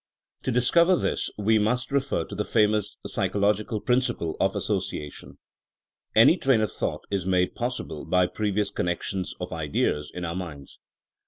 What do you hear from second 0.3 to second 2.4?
To discover this we must refer to